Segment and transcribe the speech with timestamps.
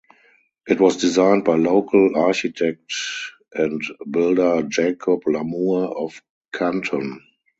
[0.67, 2.91] It was designed by local architect
[3.53, 6.19] and builder Jacob Lamour of
[6.51, 7.21] Canton.